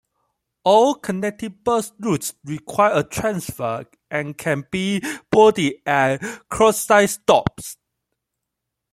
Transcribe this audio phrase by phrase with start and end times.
[0.63, 7.77] All connecting bus routes require a transfer and can be boarded at curbside stops.